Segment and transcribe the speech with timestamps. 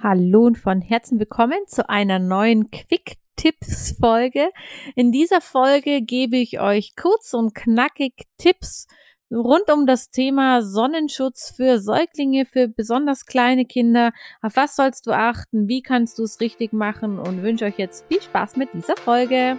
[0.00, 4.50] Hallo und von Herzen willkommen zu einer neuen Quick Tipps Folge.
[4.94, 8.86] In dieser Folge gebe ich euch kurz und knackig Tipps
[9.28, 14.12] rund um das Thema Sonnenschutz für Säuglinge, für besonders kleine Kinder.
[14.40, 15.66] Auf was sollst du achten?
[15.66, 17.18] Wie kannst du es richtig machen?
[17.18, 19.58] Und wünsche euch jetzt viel Spaß mit dieser Folge.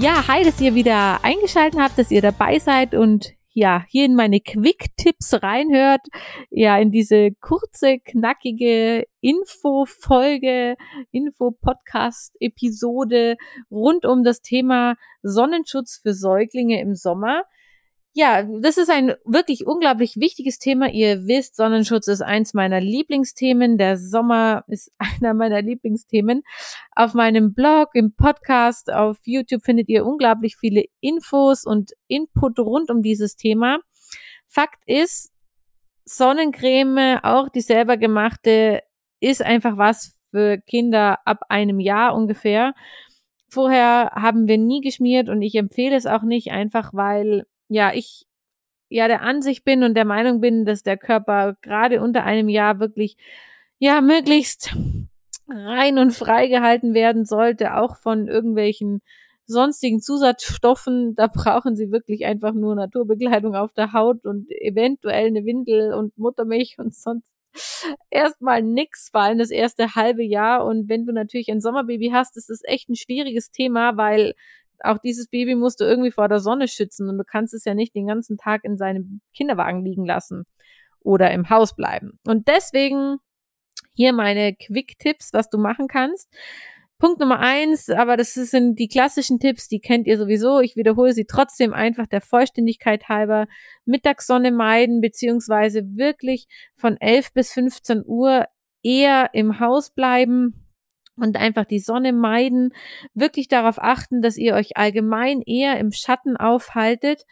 [0.00, 4.14] Ja, hi, dass ihr wieder eingeschaltet habt, dass ihr dabei seid und ja, hier in
[4.14, 6.02] meine Quick-Tipps reinhört.
[6.50, 10.76] Ja, in diese kurze, knackige Info-Folge,
[11.10, 13.34] Info-Podcast-Episode
[13.72, 17.42] rund um das Thema Sonnenschutz für Säuglinge im Sommer.
[18.14, 20.90] Ja, das ist ein wirklich unglaublich wichtiges Thema.
[20.90, 23.78] Ihr wisst, Sonnenschutz ist eins meiner Lieblingsthemen.
[23.78, 26.42] Der Sommer ist einer meiner Lieblingsthemen.
[26.96, 32.90] Auf meinem Blog, im Podcast, auf YouTube findet ihr unglaublich viele Infos und Input rund
[32.90, 33.78] um dieses Thema.
[34.48, 35.32] Fakt ist,
[36.04, 38.82] Sonnencreme, auch die selber gemachte,
[39.20, 42.74] ist einfach was für Kinder ab einem Jahr ungefähr.
[43.50, 48.26] Vorher haben wir nie geschmiert und ich empfehle es auch nicht, einfach weil ja, ich
[48.88, 52.80] ja der Ansicht bin und der Meinung bin, dass der Körper gerade unter einem Jahr
[52.80, 53.16] wirklich
[53.78, 54.74] ja möglichst
[55.48, 59.02] rein und frei gehalten werden sollte, auch von irgendwelchen
[59.46, 61.14] sonstigen Zusatzstoffen.
[61.14, 66.16] Da brauchen sie wirklich einfach nur Naturbekleidung auf der Haut und eventuell eine Windel und
[66.18, 67.32] Muttermilch und sonst
[68.10, 70.64] erstmal nix, vor allem das erste halbe Jahr.
[70.66, 74.34] Und wenn du natürlich ein Sommerbaby hast, ist das echt ein schwieriges Thema, weil
[74.84, 77.74] auch dieses Baby musst du irgendwie vor der Sonne schützen und du kannst es ja
[77.74, 80.44] nicht den ganzen Tag in seinem Kinderwagen liegen lassen
[81.00, 82.18] oder im Haus bleiben.
[82.26, 83.18] Und deswegen
[83.94, 86.28] hier meine Quick-Tipps, was du machen kannst.
[86.98, 90.60] Punkt Nummer eins, aber das sind die klassischen Tipps, die kennt ihr sowieso.
[90.60, 93.46] Ich wiederhole sie trotzdem einfach der Vollständigkeit halber.
[93.84, 98.46] Mittagssonne meiden, beziehungsweise wirklich von 11 bis 15 Uhr
[98.82, 100.67] eher im Haus bleiben
[101.22, 102.72] und einfach die Sonne meiden,
[103.14, 107.24] wirklich darauf achten, dass ihr euch allgemein eher im Schatten aufhaltet.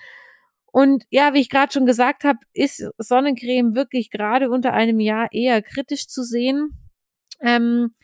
[0.73, 5.29] Und ja, wie ich gerade schon gesagt habe, ist Sonnencreme wirklich gerade unter einem Jahr
[5.33, 6.79] eher kritisch zu sehen.
[7.41, 7.95] Ähm,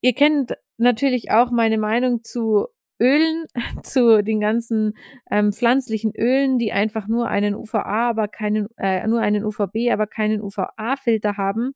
[0.00, 2.68] ihr kennt natürlich auch meine Meinung zu
[3.00, 3.46] Ölen,
[3.82, 4.94] zu den ganzen
[5.30, 10.06] ähm, pflanzlichen Ölen, die einfach nur einen UVA, aber keinen, äh, nur einen UVB, aber
[10.06, 11.74] keinen UVA-Filter haben.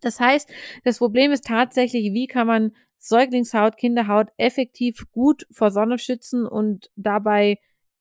[0.00, 0.50] Das heißt,
[0.84, 6.90] das Problem ist tatsächlich, wie kann man Säuglingshaut, Kinderhaut effektiv gut vor Sonne schützen und
[6.96, 7.58] dabei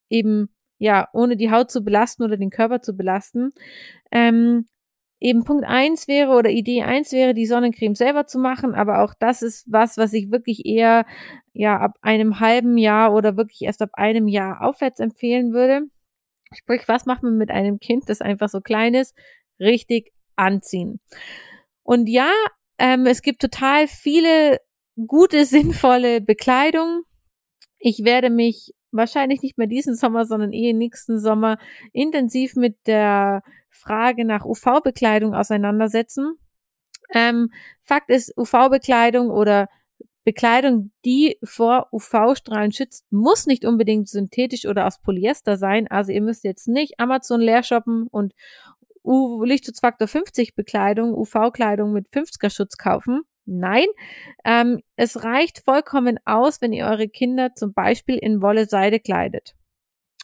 [0.09, 3.51] eben ja, ohne die Haut zu belasten oder den Körper zu belasten.
[4.11, 4.65] Ähm,
[5.19, 9.13] eben Punkt eins wäre oder Idee eins wäre, die Sonnencreme selber zu machen, aber auch
[9.17, 11.05] das ist was, was ich wirklich eher
[11.53, 15.83] ja ab einem halben Jahr oder wirklich erst ab einem Jahr aufwärts empfehlen würde.
[16.53, 19.15] Sprich, was macht man mit einem Kind, das einfach so klein ist?
[19.59, 20.99] Richtig anziehen.
[21.85, 22.31] Und ja,
[22.79, 24.59] ähm, es gibt total viele
[25.07, 27.03] gute, sinnvolle Bekleidung.
[27.77, 31.57] Ich werde mich wahrscheinlich nicht mehr diesen Sommer, sondern eher nächsten Sommer
[31.93, 36.37] intensiv mit der Frage nach UV-Bekleidung auseinandersetzen.
[37.13, 37.51] Ähm,
[37.83, 39.67] Fakt ist, UV-Bekleidung oder
[40.23, 45.87] Bekleidung, die vor UV-Strahlen schützt, muss nicht unbedingt synthetisch oder aus Polyester sein.
[45.87, 48.33] Also ihr müsst jetzt nicht Amazon leer shoppen und
[49.43, 53.21] Lichtschutzfaktor 50 Bekleidung, UV-Kleidung mit 50er Schutz kaufen.
[53.45, 53.85] Nein,
[54.43, 59.53] ähm, es reicht vollkommen aus, wenn ihr eure Kinder zum Beispiel in Wolle-Seide kleidet.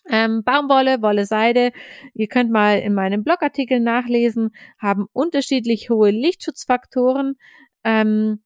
[0.10, 1.72] Ähm, Baumwolle, Wolle, Seide,
[2.16, 4.50] ihr könnt mal in meinem Blogartikel nachlesen,
[4.80, 7.36] haben unterschiedlich hohe Lichtschutzfaktoren.
[7.84, 8.44] Ähm,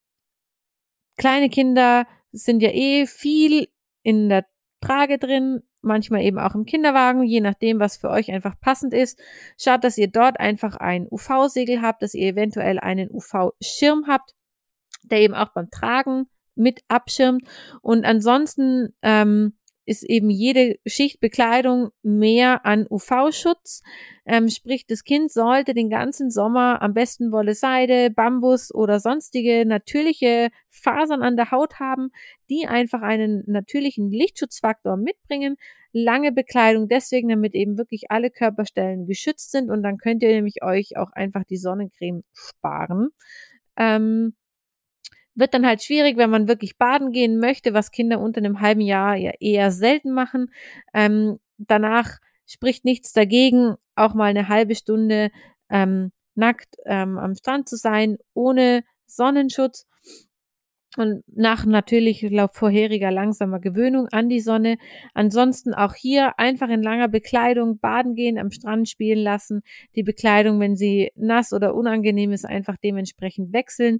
[1.18, 3.70] kleine Kinder sind ja eh viel
[4.04, 4.46] in der
[4.82, 9.20] Trage drin, manchmal eben auch im Kinderwagen, je nachdem, was für euch einfach passend ist.
[9.58, 14.34] Schaut, dass ihr dort einfach ein UV-Segel habt, dass ihr eventuell einen UV-Schirm habt,
[15.04, 17.44] der eben auch beim Tragen mit abschirmt.
[17.82, 23.84] Und ansonsten ähm, ist eben jede Schicht Bekleidung mehr an UV-Schutz.
[24.26, 29.66] Ähm, sprich, das Kind sollte den ganzen Sommer am besten Wolle Seide, Bambus oder sonstige
[29.66, 32.10] natürliche Fasern an der Haut haben,
[32.50, 35.58] die einfach einen natürlichen Lichtschutzfaktor mitbringen.
[35.92, 40.64] Lange Bekleidung deswegen, damit eben wirklich alle Körperstellen geschützt sind und dann könnt ihr nämlich
[40.64, 43.10] euch auch einfach die Sonnencreme sparen.
[43.78, 44.34] Ähm,
[45.36, 48.82] wird dann halt schwierig, wenn man wirklich baden gehen möchte, was Kinder unter einem halben
[48.82, 50.52] Jahr ja eher selten machen.
[50.94, 52.18] Ähm, danach
[52.48, 55.32] spricht nichts dagegen, auch mal eine halbe Stunde
[55.70, 59.88] ähm, nackt ähm, am Strand zu sein, ohne Sonnenschutz.
[60.98, 64.78] Und nach natürlich laut vorheriger langsamer Gewöhnung an die Sonne.
[65.14, 69.62] Ansonsten auch hier einfach in langer Bekleidung baden gehen, am Strand spielen lassen.
[69.96, 74.00] Die Bekleidung, wenn sie nass oder unangenehm ist, einfach dementsprechend wechseln.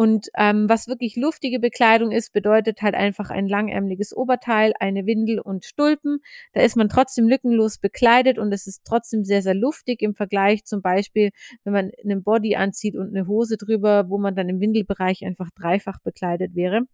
[0.00, 5.38] Und ähm, was wirklich luftige Bekleidung ist, bedeutet halt einfach ein langärmliches Oberteil, eine Windel
[5.38, 6.20] und Stulpen.
[6.54, 10.64] Da ist man trotzdem lückenlos bekleidet und es ist trotzdem sehr, sehr luftig im Vergleich
[10.64, 11.32] zum Beispiel,
[11.64, 15.50] wenn man einen Body anzieht und eine Hose drüber, wo man dann im Windelbereich einfach
[15.54, 16.86] dreifach bekleidet wäre.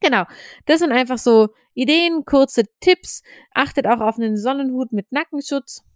[0.00, 0.24] Genau,
[0.66, 3.22] das sind einfach so Ideen, kurze Tipps.
[3.54, 5.86] Achtet auch auf einen Sonnenhut mit Nackenschutz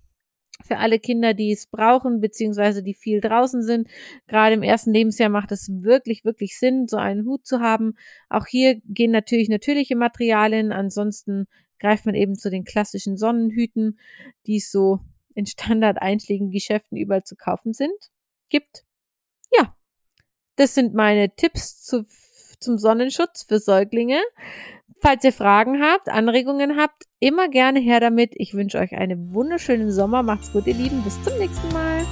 [0.64, 3.88] für alle Kinder, die es brauchen, beziehungsweise die viel draußen sind.
[4.26, 7.94] Gerade im ersten Lebensjahr macht es wirklich, wirklich Sinn, so einen Hut zu haben.
[8.28, 10.72] Auch hier gehen natürlich natürliche Materialien.
[10.72, 11.46] Ansonsten
[11.78, 13.98] greift man eben zu den klassischen Sonnenhüten,
[14.46, 15.00] die es so
[15.34, 18.10] in Standard einschlägigen Geschäften überall zu kaufen sind,
[18.48, 18.84] gibt.
[19.56, 19.76] Ja,
[20.56, 22.04] das sind meine Tipps zu,
[22.60, 24.20] zum Sonnenschutz für Säuglinge.
[25.00, 28.32] Falls ihr Fragen habt, Anregungen habt, immer gerne her damit.
[28.34, 30.22] Ich wünsche euch einen wunderschönen Sommer.
[30.22, 31.02] Macht's gut, ihr Lieben.
[31.02, 32.04] Bis zum nächsten Mal.